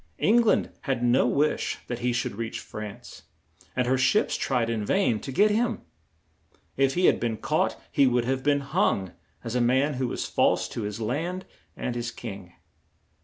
Eng 0.17 0.41
land 0.41 0.71
had 0.85 1.03
no 1.03 1.27
wish 1.27 1.77
that 1.85 1.99
he 1.99 2.11
should 2.11 2.33
reach 2.35 2.59
France, 2.59 3.21
and 3.75 3.85
her 3.85 3.99
ships 3.99 4.35
tried 4.35 4.67
in 4.67 4.83
vain 4.83 5.19
to 5.19 5.31
get 5.31 5.51
him. 5.51 5.83
If 6.75 6.95
he 6.95 7.05
had 7.05 7.19
been 7.19 7.37
caught 7.37 7.79
he 7.91 8.07
would 8.07 8.25
have 8.25 8.41
been 8.41 8.61
hung, 8.61 9.11
as 9.43 9.53
a 9.53 9.61
man 9.61 9.93
who 10.01 10.07
was 10.07 10.25
false 10.25 10.67
to 10.69 10.81
his 10.81 10.99
land 10.99 11.45
and 11.77 11.93
his 11.93 12.09
king. 12.09 12.53